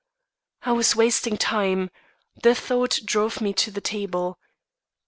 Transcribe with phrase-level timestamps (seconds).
[0.63, 1.91] "I was wasting time.
[2.41, 4.39] The thought drove me to the table.